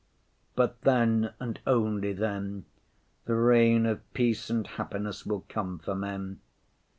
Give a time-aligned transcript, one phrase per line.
[0.55, 2.65] But then, and only then,
[3.25, 6.39] the reign of peace and happiness will come for men.